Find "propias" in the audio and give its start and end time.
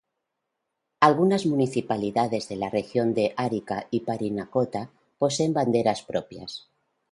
6.01-6.67